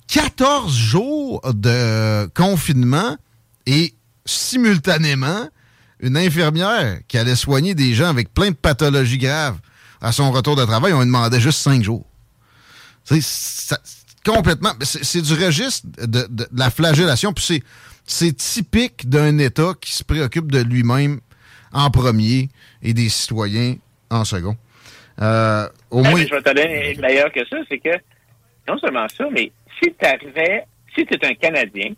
[0.07, 3.17] 14 jours de confinement
[3.65, 3.93] et
[4.25, 5.47] simultanément,
[5.99, 9.57] une infirmière qui allait soigner des gens avec plein de pathologies graves
[10.01, 12.05] à son retour de travail, on lui demandait juste cinq jours.
[13.05, 13.77] C'est
[14.25, 14.71] complètement.
[14.81, 17.33] C'est du registre de, la flagellation.
[17.33, 17.63] Puis
[18.05, 21.19] c'est typique d'un État qui se préoccupe de lui-même
[21.71, 22.49] en premier
[22.81, 23.75] et des citoyens
[24.09, 24.55] en second.
[25.21, 26.25] Euh, au moins...
[26.25, 27.97] Je vais te donner meilleur que ça, c'est que
[28.67, 31.91] non seulement ça, mais si tu arrivais, si tu es un Canadien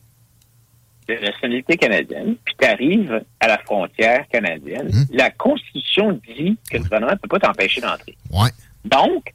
[1.07, 5.05] de nationalité canadienne, puis tu arrives à la frontière canadienne, Hum.
[5.11, 8.15] la Constitution dit que le gouvernement ne peut pas t'empêcher d'entrer.
[8.31, 8.49] Ouais.
[8.83, 9.31] Donc,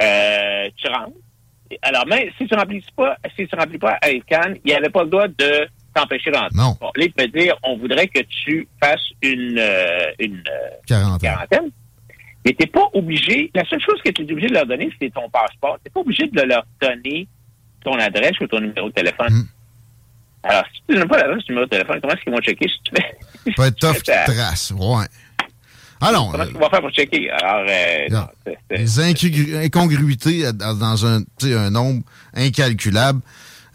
[0.00, 1.16] euh, tu rentres.
[1.82, 4.74] Alors, même si tu ne remplis pas, si tu remplis pas à Cannes, il n'y
[4.74, 6.48] avait pas le droit de t'empêcher d'entrer.
[6.54, 6.76] Non.
[6.80, 11.14] Bon, là, il peut dire, on voudrait que tu fasses une, euh, une euh, 40
[11.14, 11.18] ans.
[11.18, 11.70] quarantaine.
[12.44, 13.50] Mais t'es pas obligé.
[13.54, 15.78] La seule chose que tu es obligé de leur donner, c'est ton passeport.
[15.84, 17.28] T'es pas obligé de leur donner
[17.84, 19.32] ton adresse ou ton numéro de téléphone.
[19.32, 19.48] Mm.
[20.44, 22.68] Alors, si tu donnes pas l'adresse, ton numéro de téléphone, comment est-ce qu'ils vont checker
[22.68, 23.16] si tu fais?
[23.46, 24.72] Ça peut être tough ta- trace.
[24.72, 25.06] Ouais.
[26.02, 26.30] Non.
[26.32, 27.30] Comment euh, est-ce qu'ils vont faire pour checker?
[27.30, 28.26] Alors, euh, Non.
[28.70, 32.02] les incongru- incongruités dans, un, un nombre
[32.34, 33.20] incalculable.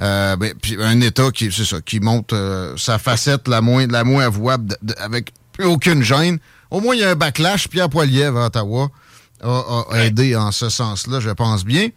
[0.02, 3.88] Euh, ben, puis un État qui, c'est ça, qui monte euh, sa facette la moins,
[3.88, 6.38] la moins avouable de- de- avec plus aucune gêne.
[6.70, 7.67] Au moins, il y a un backlash.
[7.70, 8.89] Pierre Poilievre à Ottawa
[9.41, 11.88] a, a aidé en ce sens-là, je pense bien.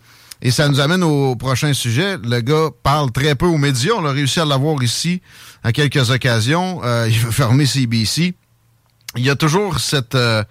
[0.42, 2.16] Et ça nous amène au prochain sujet.
[2.24, 3.92] Le gars parle très peu aux médias.
[3.96, 5.20] On a réussi à l'avoir ici
[5.62, 6.81] à quelques occasions.
[6.85, 8.35] Euh, il veut fermer CBC.
[9.16, 10.14] Il y a toujours cette...
[10.14, 10.42] euh,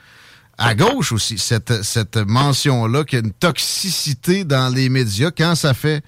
[0.61, 5.55] à gauche aussi, cette, cette mention-là qu'il y a une toxicité dans les médias quand
[5.55, 6.03] ça fait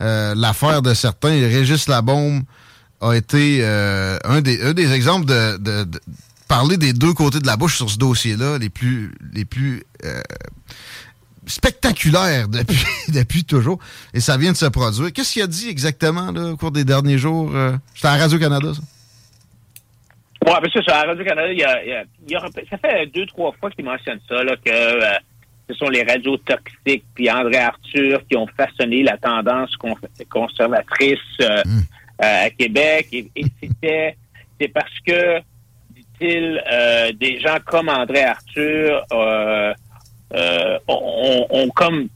[0.00, 1.30] euh, l'affaire de certains.
[1.30, 2.44] Régis Labombe
[3.00, 6.00] a été euh, un, des, un des exemples de, de- de
[6.46, 10.22] parler des deux côtés de la bouche sur ce dossier-là, les plus, les plus euh,
[11.46, 13.78] spectaculaires depuis, depuis toujours.
[14.14, 15.12] Et ça vient de se produire.
[15.12, 17.50] Qu'est-ce qu'il a dit exactement là, au cours des derniers jours?
[17.54, 17.76] euh?
[17.94, 18.82] C'était à Radio-Canada, ça?
[20.62, 23.26] Mais ça, sur la Radio-Canada, il y a, il y a- il ça fait deux,
[23.26, 25.14] trois fois qu'il mentionne ça, là, que euh,
[25.68, 29.96] ce sont les radios toxiques, puis André Arthur qui ont façonné la tendance con-
[30.30, 31.78] conservatrice euh, Mm.
[32.22, 33.08] euh, à Québec.
[33.12, 34.16] Et, et c'était,
[34.60, 35.38] c'est parce que,
[35.90, 36.62] dit-il,
[37.18, 39.02] des gens comme André Arthur
[40.88, 42.08] ont, ont comme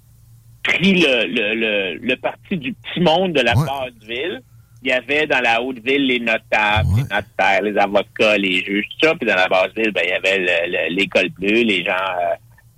[0.63, 3.67] pris le, le, le, le parti du petit monde de la Ouais.
[3.67, 4.41] basse ville.
[4.83, 7.03] Il y avait dans la haute ville les notables, Ouais.
[7.03, 9.15] les notaires, les avocats, les juges, tout ça.
[9.15, 11.93] Puis dans la basse ville, ben, il y avait le- le- l'école bleue, les gens
[11.93, 12.35] euh,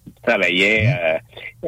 [0.07, 1.19] qui travaillaient euh,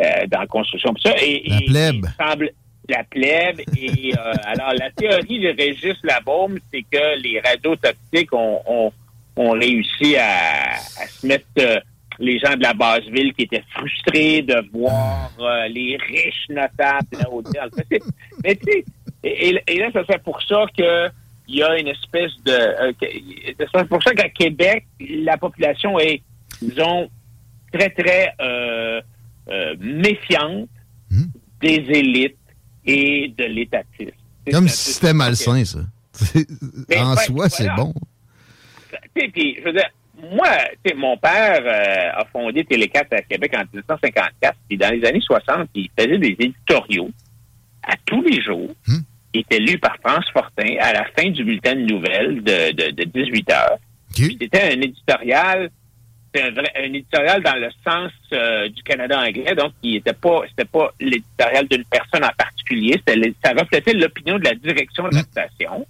[0.00, 0.92] euh, dans la construction.
[0.94, 1.14] Tout ça.
[1.22, 1.42] Et.
[1.46, 2.06] La et- plèbe.
[2.18, 2.50] il semble-
[2.88, 3.60] la plèbe.
[3.76, 8.92] Et euh, alors, la théorie de Régis Labaume, c'est que les radios toxiques ont, ont,
[9.37, 11.78] ont réussi à, à se mettre euh,
[12.18, 17.09] les gens de la basse ville qui étaient frustrés de voir euh, les riches notables
[17.12, 17.85] de la haute ville.
[17.90, 18.03] C'est-
[18.44, 18.85] Mais tu sais,
[19.24, 21.09] et, et- et là, ça fait pour ça que
[21.46, 22.53] il y a une espèce de...
[22.53, 26.22] euh, c'est pour ça qu'à Québec, la population est,
[26.62, 27.11] disons,
[27.72, 29.00] très, très euh,
[29.50, 30.68] euh, méfiante
[31.11, 31.31] Mhm.
[31.61, 32.37] des élites
[32.87, 34.11] et de l'étatisme.
[34.50, 35.81] Comme un si c'était malsain, ça.
[36.96, 37.92] En soi, c'est bon.
[38.92, 39.88] tu sais, puis, je veux dire,
[40.32, 40.48] moi,
[40.96, 45.68] mon père euh, a fondé Télé4 à Québec en 1954, puis dans les années 60,
[45.74, 47.10] il faisait des éditoriaux
[47.82, 48.74] à tous les jours.
[48.87, 49.00] Hmm.
[49.32, 52.90] Il était lu par France Fortin à la fin du bulletin de nouvelles de, de,
[52.90, 53.78] de 18 heures.
[54.14, 55.70] C'était un éditorial,
[56.37, 60.42] un, vrai, un éditorial dans le sens euh, du Canada anglais, donc il était pas,
[60.48, 63.00] c'était pas l'éditorial d'une personne en particulier,
[63.44, 65.87] ça reflétait l'opinion de la direction de la station.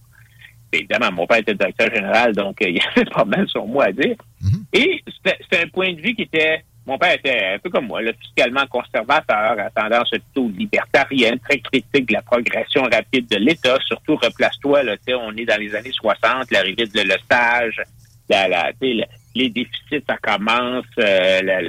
[0.75, 3.81] Évidemment, mon père était directeur général, donc euh, il y avait pas mal son mot
[3.81, 4.17] à dire.
[4.43, 4.65] Mhm.
[4.73, 8.03] Et c'était un point de vue qui était, mon père était un peu comme moi,
[8.03, 13.79] là, fiscalement conservateur, à tendance plutôt libertarienne, très critique de la progression rapide de l'État,
[13.87, 14.83] surtout replace-toi,
[15.21, 17.81] on est dans les années 60, l'arrivée de le stage,
[18.29, 19.05] la, la, tu sais, le-
[19.37, 21.69] les déficits, ça commence, euh,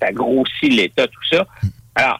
[0.00, 1.46] ça grossit l'État, tout ça.
[1.94, 2.18] Alors,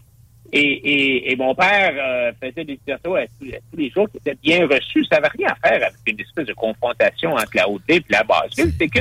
[0.53, 4.09] et, et, et mon père euh, faisait des dissertations à tous, à tous les jours
[4.11, 5.05] qui étaient bien reçus.
[5.11, 8.23] Ça n'avait rien à faire avec une espèce de confrontation entre la haute et la
[8.23, 8.51] basse.
[8.55, 9.01] C'est que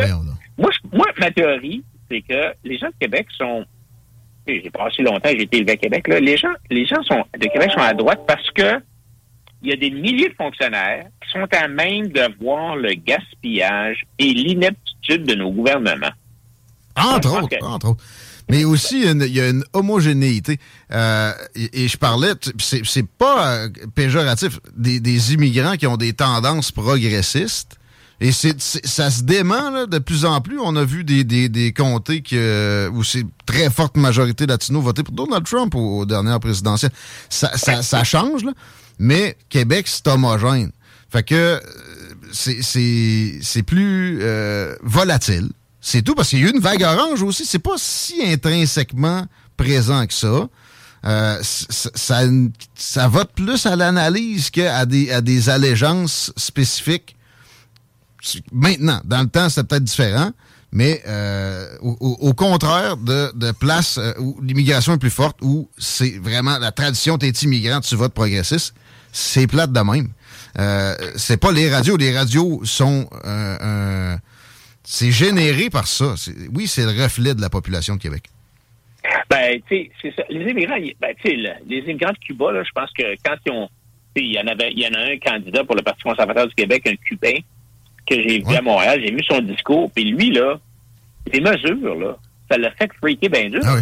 [0.57, 3.65] moi, je- moi, ma théorie, c'est que les gens de Québec sont.
[4.47, 6.07] J'ai passé longtemps, j'ai été élevé à Québec.
[6.07, 6.19] Là.
[6.19, 8.81] Les gens, les gens sont, de Québec sont à droite parce que
[9.61, 14.03] il y a des milliers de fonctionnaires qui sont à même de voir le gaspillage
[14.19, 16.11] et l'ineptitude de nos gouvernements.
[16.97, 18.03] Entre autres, que- entre autres.
[18.49, 20.59] Mais aussi, il y a une- homogénéité.
[20.91, 27.77] Euh, et, je parlais, c'est pas euh, péjoratif, des, immigrants qui ont des tendances progressistes.
[28.21, 30.57] Et ça se dément là, de plus en plus.
[30.59, 35.03] On a vu des, des, des comtés euh, où c'est très forte majorité latino voter
[35.03, 36.91] pour Donald Trump aux, dernières présidentielles.
[37.29, 38.53] Ça, change, là.
[38.99, 40.71] mais Québec, c'est homogène.
[41.09, 41.59] Fait que euh,
[42.31, 44.21] c'est- plus
[44.83, 45.49] volatile.
[45.85, 47.45] C'est tout, parce qu'il y a eu une vague orange aussi.
[47.45, 49.25] C'est pas si intrinsèquement
[49.57, 50.47] présent que ça.
[51.05, 52.21] Euh, ça,
[52.73, 57.17] ça plus à l'analyse qu'à des, à des allégeances spécifiques.
[58.53, 60.31] Maintenant, dans le temps, c'est peut-être différent,
[60.71, 66.17] mais euh, au, contraire de, de places euh, où l'immigration est plus forte, où c'est
[66.17, 68.73] vraiment la tradition, t'es immigrant, tu votes progressiste,
[69.11, 70.07] C'est plate de même.
[70.57, 71.97] Euh, c'est pas les radios.
[71.97, 73.09] Les radios sont...
[74.83, 76.15] c'est généré par ça.
[76.53, 78.23] Oui, c'est le reflet de la population de Québec.
[79.29, 80.23] Ben, tu sais, c'est ça.
[80.29, 81.35] Les immigrants, ben, tu sais,
[81.67, 83.69] les immigrants de Cuba, là, je pense que quand ils ont...
[84.15, 86.53] Il y en avait, il y en a un candidat pour le Parti conservateur du
[86.53, 87.39] Québec, un Cubain,
[88.05, 90.59] que j'ai vu à Montréal, j'ai vu son discours, puis lui, là,
[91.31, 92.15] les mesures, là,
[92.49, 93.61] ça l'a fait freaker bien dur.
[93.65, 93.77] Ah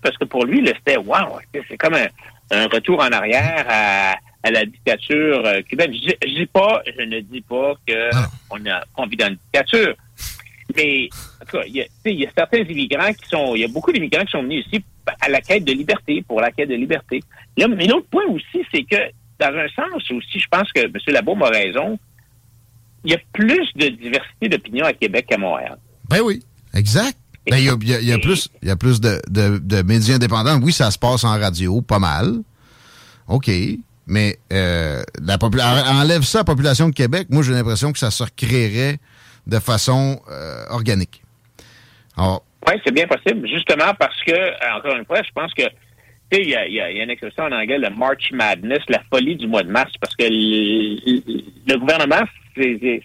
[0.00, 5.44] Parce que pour lui, c'était wow, c'est comme un, retour en arrière à, la dictature
[5.44, 5.92] euh, cubaine.
[5.92, 8.28] Je, je, dis pas, je ne dis pas que ah.
[8.50, 9.94] on, a, on vit dans une dictature.
[10.74, 11.08] Mais
[11.40, 14.24] en tout cas, il y, a, certains immigrants qui sont, il y a beaucoup d'immigrants
[14.24, 14.82] qui sont venus ici
[15.20, 17.22] à la quête de liberté, pour la quête de liberté.
[17.56, 18.96] mais l'autre point aussi, c'est que
[19.38, 20.92] dans un sens aussi, je pense que M.
[21.08, 21.98] Labaume a raison.
[23.04, 25.78] Il y a plus de diversité d'opinions à Québec qu'à Montréal.
[26.08, 26.42] Ben oui,
[26.74, 27.16] exact.
[27.48, 27.76] Ben, il, y a,
[28.18, 30.58] plus, y a plus de, médias indépendants.
[30.60, 32.40] Oui, ça se passe en radio, pas mal.
[33.28, 33.48] OK.
[34.08, 38.22] Mais euh, enlève ça à la population de Québec, moi j'ai l'impression que ça se
[38.22, 38.98] recréerait
[39.46, 41.22] de façon euh, organique.
[42.66, 45.62] Oui, c'est bien possible, justement parce que, encore une fois, je pense que
[46.30, 49.00] tu sais, il y a, y a, une expression en anglais, le March Madness, la
[49.10, 52.24] folie du mois de mars, parce que le, gouvernement,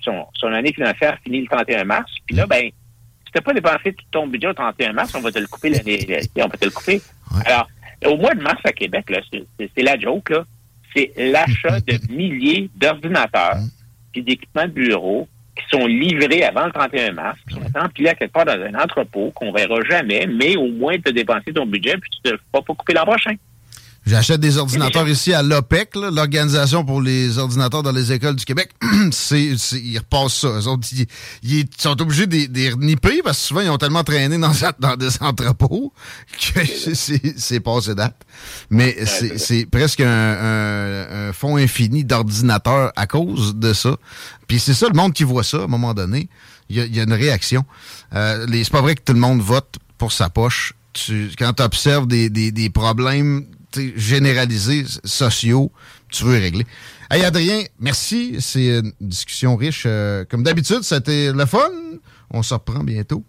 [0.02, 3.94] son, son, année financière finit le 31 mars, puis là, ben, si t'as pas dépensé
[3.94, 6.66] tout ton budget au 31 mars, on va te le couper l'année, on va te
[6.66, 7.00] le couper.
[7.46, 7.68] Alors,
[8.08, 9.06] au mois de mars à Québec,
[9.60, 10.44] c'est la joke, là,
[10.96, 13.58] c'est l'achat de milliers d'ordinateurs
[14.16, 18.16] et d'équipements de bureau qui sont livrés avant le 31 mars, qui sont empilés à
[18.16, 21.66] quelque part dans un entrepôt qu'on verra jamais, mais au moins tu as dépensé ton
[21.66, 23.36] budget puis tu ne vas pas couper l'an prochain.
[24.04, 28.72] J'achète des ordinateurs ici à l'OPEC, l'Organisation pour les ordinateurs dans les écoles du Québec.
[29.12, 30.60] c'est, ils repassent ça.
[31.44, 34.96] Ils, sont obligés de les reniper parce que souvent, ils ont tellement traîné dans, dans
[34.96, 35.94] des entrepôts
[36.54, 36.66] que
[37.36, 38.16] c'est, passé date.
[38.72, 43.96] Mais c'est, presque un, fonds infini d'ordinateurs à cause de ça.
[44.48, 46.28] Puis c'est ça, le monde qui voit ça, à un moment donné,
[46.70, 47.66] il y a, une réaction.
[48.16, 50.74] Euh, c'est pas vrai que tout le monde vote pour sa poche.
[50.94, 53.46] Tu, quand tu observes des, des, des problèmes
[53.96, 55.72] généralisés, sociaux,
[56.10, 56.66] tu veux régler.
[57.10, 58.38] Hey Adrien, merci.
[58.40, 59.84] C'est une discussion riche.
[59.86, 61.70] Euh, comme d'habitude, c'était le fun.
[62.30, 63.24] On se reprend bientôt.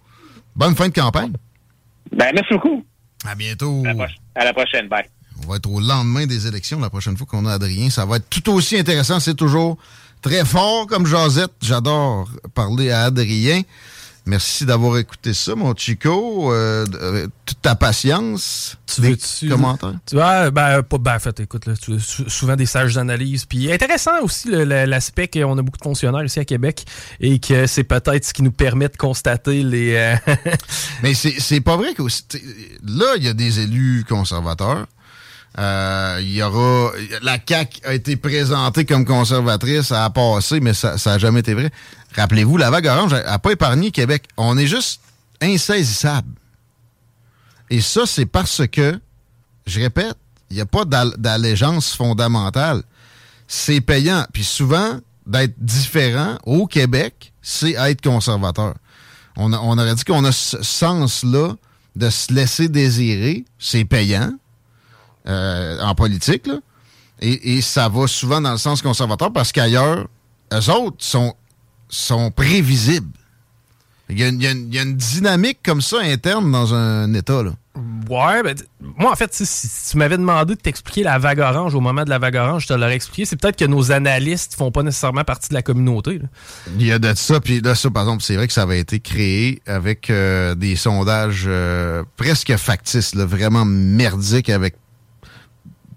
[0.55, 1.33] Bonne fin de campagne.
[2.15, 2.85] Ben, merci beaucoup.
[3.25, 3.83] À bientôt.
[4.35, 4.89] À la, prochaine.
[4.89, 5.07] Bye.
[5.43, 7.91] On va être au lendemain des élections la prochaine fois qu'on a Adrien.
[7.91, 9.21] Ça va être tout aussi intéressant.
[9.21, 9.79] C'est toujours
[10.21, 11.53] très fort comme Josette.
[11.61, 13.63] J'adore parler à Adrien.
[14.25, 16.53] Merci d'avoir écouté ça, mon Chico.
[16.53, 18.77] Euh, euh, toute ta patience.
[18.87, 19.95] Tu veux -tu, commentaires?
[20.07, 23.47] Tu vois, ben, pas, ben, en fait, écoute, là, tu, souvent des sages d'analyse.
[23.47, 26.85] Puis intéressant aussi l'aspect qu'on a beaucoup de fonctionnaires ici à Québec
[27.19, 29.97] et que c'est peut-être ce qui nous permet de constater les.
[29.97, 30.17] Euh,
[31.03, 34.87] Mais c'est pas vrai que là, il y a des élus conservateurs.
[35.59, 36.93] Euh, il y aura.
[37.23, 41.55] La CAQ a été présentée comme conservatrice, ça a passé, mais ça n'a jamais été
[41.55, 41.71] vrai.
[42.15, 44.25] Rappelez-vous, la vague orange n'a pas épargné Québec.
[44.37, 45.01] On est juste
[45.41, 46.29] insaisissable.
[47.71, 49.01] Et ça, c'est parce que,
[49.67, 50.17] je répète,
[50.51, 52.83] il n'y a pas d'allégeance fondamentale.
[53.49, 54.27] C'est payant.
[54.33, 58.75] Puis souvent, d'être différent au Québec, c'est être conservateur.
[59.37, 61.55] On, on aurait dit qu'on a ce sens-là
[61.97, 63.45] de se laisser désirer.
[63.59, 64.33] C'est payant
[65.27, 66.47] euh, en politique.
[66.47, 66.59] Là.
[67.21, 70.07] Et, et ça va souvent dans le sens conservateur parce qu'ailleurs,
[70.53, 71.35] eux autres sont
[71.93, 73.13] sont prévisibles.
[74.09, 77.43] Il y, a une, dynamique comme ça interne dans un État.
[77.43, 77.53] Là.
[78.11, 81.81] Ouais, ben, moi, en fait, si, tu m'avais demandé de t'expliquer la vague orange au
[81.81, 83.25] moment de la vague orange, je te l'aurais expliqué.
[83.25, 86.21] C'est peut-être que nos analystes font pas nécessairement partie de la communauté.
[86.79, 88.81] Il y a de ça, puis là, ça, par exemple, c'est vrai que ça avait
[88.81, 94.75] été créé avec euh, des sondages euh, presque factices, vraiment merdiques, avec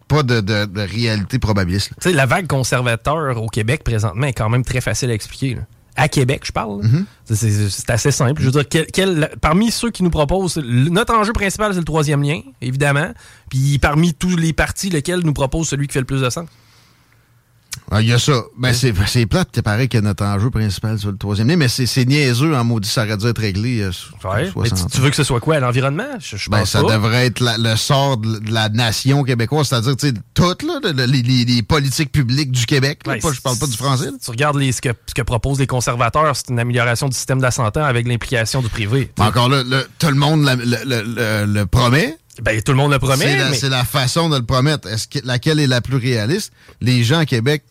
[0.07, 1.89] pas de, de, réalité probabiliste.
[1.99, 5.57] Tu sais, la vague conservateur au Québec présentement est quand même très facile à expliquer
[5.95, 6.81] à Québec, je parle.
[6.81, 7.69] Mm-hmm.
[7.69, 8.41] C'est assez simple.
[8.41, 12.41] Je veux dire, parmi ceux qui nous proposent, notre enjeu principal, c'est le troisième lien,
[12.61, 13.11] évidemment.
[13.49, 16.47] Puis parmi tous les partis, lequel nous propose celui qui fait le plus de sens?
[17.91, 18.41] Ah, il y a ça.
[18.57, 21.67] Ben, c'est, c'est plate, c'est pareil que notre enjeu principal sur le troisième lien, mais
[21.67, 23.81] c'est, c'est niaiseux en maudit, ça aurait dû être réglé.
[23.81, 23.91] Euh,
[24.23, 24.51] ouais.
[24.55, 26.03] mais tu, veux que ce soit quoi, l'environnement?
[26.19, 30.63] Je, ben, ça devrait être le sort de, la nation québécoise, c'est-à-dire, tu sais, toutes,
[30.63, 33.01] là, les, les, politiques publiques du Québec.
[33.05, 34.09] Là, pas, je parle pas du français.
[34.23, 37.37] Tu regardes les, ce, que, ce que proposent les conservateurs, c'est une amélioration du système
[37.37, 39.11] de la santé avec l'implication du privé.
[39.19, 39.63] encore là,
[39.99, 42.17] tout le monde le, le promet.
[42.41, 43.53] Ben, tout le monde le promet.
[43.53, 44.87] C'est la, façon de le promettre.
[44.87, 46.51] Est-ce que laquelle est la plus réaliste?
[46.81, 47.63] Les gens à Québec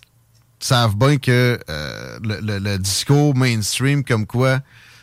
[0.59, 4.61] savent bien que euh, le, discours mainstream comme quoi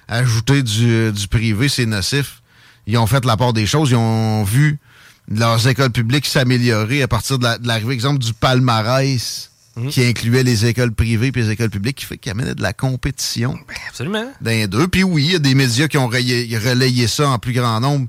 [0.07, 2.41] ajouter du, privé, c'est nocif.
[2.87, 3.91] Ils ont fait la part des choses.
[3.91, 4.79] Ils ont vu
[5.29, 9.89] leurs écoles publiques s'améliorer à partir de l'arrivée, exemple, du palmarès Mhm.
[9.89, 12.73] qui incluait les écoles privées et les écoles publiques, qui fait qu'il amenait de la
[12.73, 14.29] compétition Absolument.
[14.41, 14.87] dans les deux.
[14.87, 17.79] Puis oui, il y a des médias qui ont relayé, relayé ça en plus grand
[17.79, 18.07] nombre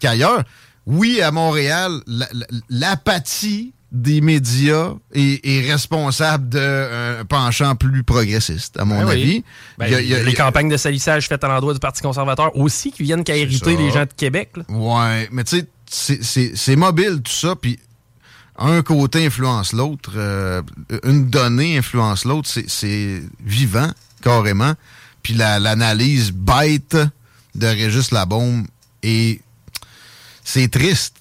[0.00, 0.42] qu'ailleurs.
[0.86, 8.76] Oui, à Montréal, la- la- l'apathie des médias est, est responsable d'un penchant plus progressiste,
[8.78, 9.12] à mon Ben oui.
[9.12, 9.44] avis.
[9.78, 11.72] Ben, Il y a- il y a- les il campagnes de salissage faites à l'endroit
[11.72, 14.50] du Parti conservateur aussi qui viennent qu'à hériter les gens de Québec.
[14.56, 14.64] là.
[14.68, 16.24] Ouais, mais tu sais, c'est-
[16.76, 17.78] mobile tout ça, puis
[18.58, 20.60] un côté influence l'autre, euh,
[21.04, 22.68] une donnée influence l'autre, c'est-
[23.44, 23.90] vivant,
[24.22, 24.74] carrément.
[25.22, 26.96] Puis la- l'analyse bête
[27.54, 28.66] de Régis Labaume
[29.04, 29.40] et
[30.44, 31.16] c'est triste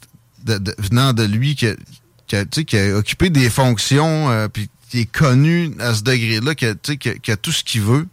[0.46, 1.76] de- de- venant de lui que,
[2.28, 6.04] que, tu sais, qui a occupé des fonctions euh, puis qui est connu à ce
[6.04, 8.08] degré-là que, tu sais, que, que tout ce qu'il veut,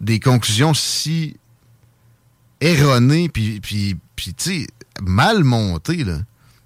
[0.00, 1.36] des conclusions si
[2.60, 4.66] erronées puis, puis, puis tu sais,
[5.00, 6.18] mal montées, là.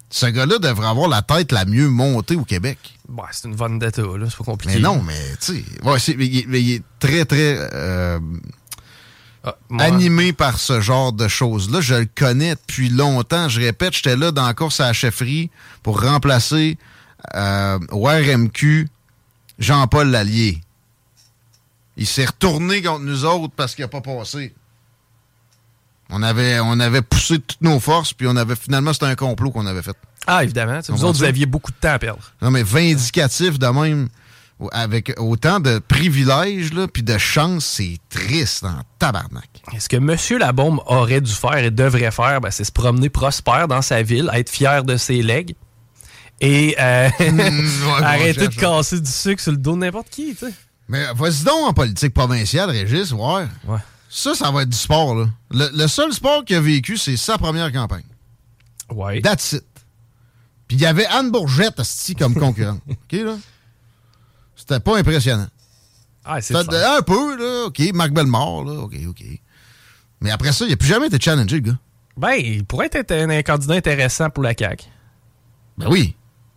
[0.09, 2.77] Ce gars-là devrait avoir la tête la mieux montée au Québec.
[3.09, 4.27] Ouais, c'est une vendetta, là.
[4.29, 4.75] C'est pas compliqué.
[4.75, 8.19] Mais non, mais tu sais, ouais, mais mais il est très, très euh,
[9.47, 11.79] Ah, moi, animé par ce genre de choses-là.
[11.79, 13.47] Je le connais depuis longtemps.
[13.47, 15.49] Je répète, j'étais là dans la course à la chefferie
[15.83, 16.77] pour remplacer
[17.35, 18.89] euh, au RMQ
[19.59, 20.61] Jean-Paul Lallier.
[21.95, 24.53] Il s'est retourné contre nous autres parce qu'il n'a pas passé.
[26.09, 29.51] On avait, on avait poussé toutes nos forces, puis on avait finalement, c'était un complot
[29.51, 29.95] qu'on avait fait.
[30.25, 30.79] Ah, évidemment.
[30.89, 32.33] Vous autres, vous aviez beaucoup de temps à perdre.
[32.41, 34.09] Non, mais vindicatif de même,
[34.71, 39.49] avec autant de privilèges, là, puis de chance, c'est triste en tabarnak.
[39.73, 40.15] Et Ce que M.
[40.39, 44.29] Labombe aurait dû faire et devrait faire, ben, c'est se promener prospère dans sa ville,
[44.33, 45.55] être fier de ses legs
[46.39, 50.35] et euh, ouais, arrêter bon, de casser du sucre sur le dos de n'importe qui.
[50.87, 53.45] Mais vas-y donc en politique provinciale, Régis, ouais.
[53.67, 53.79] Ouais.
[54.09, 55.25] Ça, ça va être du sport, là.
[55.51, 58.05] Le, le seul sport qu'il a vécu, c'est sa première campagne.
[58.89, 59.21] Ouais.
[59.21, 59.65] That's it.
[60.67, 61.81] Puis il y avait Anne Bourgette,
[62.17, 62.81] comme concurrente.
[62.89, 63.35] OK, là?
[64.57, 65.47] C'était pas impressionnant.
[66.25, 67.67] Ah, c'est un peu, là.
[67.67, 68.73] OK, Marc Bellemare, là.
[68.81, 69.23] OK, OK.
[70.19, 71.77] Mais après ça, il n'a plus jamais été challengé, le gars.
[72.17, 74.85] Ben, il pourrait être un, un candidat intéressant pour la CAQ.
[75.77, 76.15] Ben oui.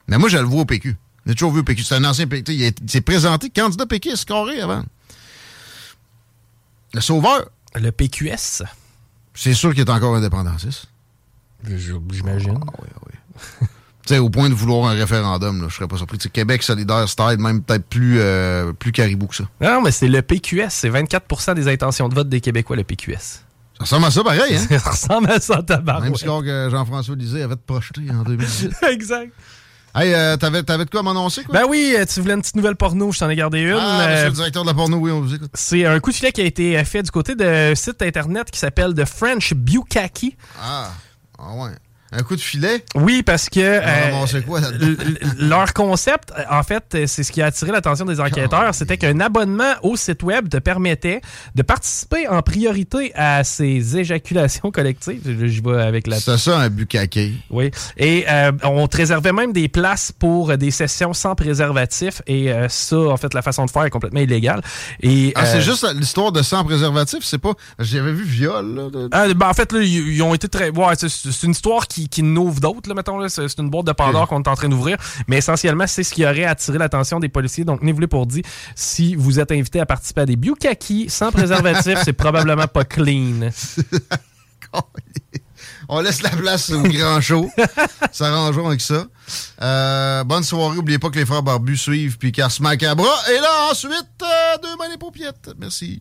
[0.08, 0.96] Mais moi, je le vois au PQ.
[1.26, 1.84] J'ai toujours vu au PQ.
[1.84, 2.52] C'est un ancien PQ.
[2.52, 4.82] Il, est- il s'est présenté candidat PQ scoré avant.
[6.94, 8.62] Le sauveur, Le PQS,
[9.34, 10.86] c'est sûr qu'il est encore indépendantiste.
[11.64, 12.58] j'imagine.
[12.66, 12.88] Ah oui,
[13.60, 13.66] oui.
[14.14, 16.18] sais, au point de vouloir un référendum, là, je serais pas surpris.
[16.18, 19.44] Tu sais, Québec solidaire style, même peut-être plus, euh, plus caribou que ça.
[19.60, 20.68] Non, mais c'est le PQS.
[20.70, 23.42] C'est 24% des intentions de vote des Québécois, le PQS.
[23.78, 24.78] Ça ressemble à ça pareil, hein?
[24.78, 26.04] Ça ressemble à ça, tabarouette.
[26.10, 28.72] Même score que Jean-François Lisée avait projeté en 2018.
[28.90, 29.32] exact.
[29.94, 31.54] hey, euh, t'avais, t'avais de quoi m'annoncer, quoi?
[31.60, 33.78] Ben oui, euh, tu voulais une petite nouvelle porno, je t'en ai gardé une.
[33.80, 35.50] ah, Euh, monsieur le directeur de la porno, oui, on vous écoute.
[35.54, 38.58] c'est un coup de filet qui a été fait du côté de site internet qui
[38.58, 40.36] s'appelle The French Bukkake.
[40.62, 40.90] Ah,
[41.38, 41.70] ah ouais.
[42.12, 42.84] Un coup de filet?
[42.96, 44.60] Oui, parce que euh, quoi
[45.38, 48.96] leur concept, euh, en fait, euh, c'est ce qui a attiré l'attention des enquêteurs, c'était
[48.96, 51.20] qu'un abonnement au site web te permettait
[51.54, 55.20] de participer en priorité à ces éjaculations collectives.
[55.24, 57.32] Je vais avec la C'est ça, un bucaquet.
[57.50, 57.70] Oui.
[57.96, 62.22] Et euh, on te réservait même des places pour des sessions sans préservatif.
[62.26, 64.62] Et euh, ça, en fait, la façon de faire est complètement illégale.
[65.00, 67.52] Et, Ah, c'est juste l'histoire de sans préservatif, c'est pas.
[67.78, 68.90] J'avais vu viol, là.
[68.90, 70.70] de- ah, ben, en fait, là, ils ont été très.
[70.70, 73.18] Ouais, c'est une histoire qui, qui n'ouvre d'autres, là, mettons.
[73.18, 73.28] là.
[73.28, 74.96] C'est une boîte de Pandore qu'on est en train d'ouvrir.
[75.28, 77.64] Mais essentiellement, c'est ce qui aurait attiré l'attention des policiers.
[77.64, 81.98] Donc, tenez-vous pour dire, si vous êtes invité à participer à des bukkake sans préservatif,
[82.04, 83.50] c'est probablement pas clean.
[85.88, 87.50] On laisse la place au grand show.
[88.12, 89.06] S'arrangeons avec ça.
[89.60, 90.76] Euh, bonne soirée.
[90.76, 93.08] N'oubliez pas que les frères barbus suivent, puis Cars Macabra.
[93.32, 95.50] Et là, ensuite, euh, deux mains les paupiètes.
[95.58, 96.00] Merci.